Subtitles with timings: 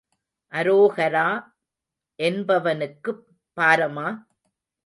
[0.53, 1.25] அரோகரா
[2.19, 3.23] என்பவனுக்குப்
[3.57, 4.07] பாரமா?